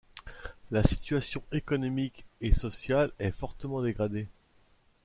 La 0.71 0.81
situation 0.81 1.43
économique 1.51 2.25
et 2.39 2.53
sociale 2.53 3.11
est 3.19 3.29
fortement 3.29 3.83
dégradée. 3.83 4.27